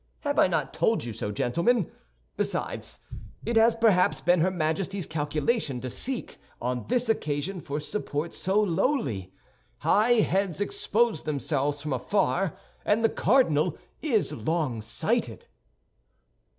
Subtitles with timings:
[0.21, 1.91] Have I not told you so, gentlemen?
[2.35, 3.01] Besides,
[3.45, 8.59] it has perhaps been her Majesty's calculation to seek on this occasion for support so
[8.59, 9.31] lowly.
[9.81, 15.45] High heads expose themselves from afar, and the cardinal is longsighted."